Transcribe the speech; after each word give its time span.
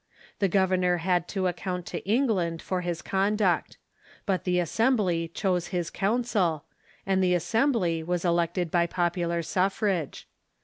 The 0.39 0.47
governor 0.47 0.97
had 0.97 1.27
to 1.27 1.45
account 1.45 1.85
to 1.85 2.03
England 2.09 2.59
for 2.59 2.81
his 2.81 3.03
conduct. 3.03 3.77
But 4.25 4.45
the 4.45 4.57
Assembly 4.57 5.27
chose 5.27 5.67
his 5.67 5.91
council, 5.91 6.63
and 7.05 7.23
the 7.23 7.35
Assem 7.35 7.71
bly 7.71 8.01
was 8.01 8.25
elected 8.25 8.71
by 8.71 8.87
popular 8.87 9.43
suffrage. 9.43 10.27